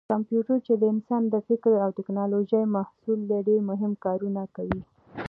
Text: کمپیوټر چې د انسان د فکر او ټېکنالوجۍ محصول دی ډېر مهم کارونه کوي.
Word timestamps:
کمپیوټر 0.11 0.57
چې 0.67 0.73
د 0.77 0.83
انسان 0.93 1.21
د 1.29 1.35
فکر 1.47 1.71
او 1.83 1.89
ټېکنالوجۍ 1.97 2.63
محصول 2.75 3.19
دی 3.29 3.39
ډېر 3.47 3.59
مهم 3.69 3.91
کارونه 4.05 4.41
کوي. 4.55 4.81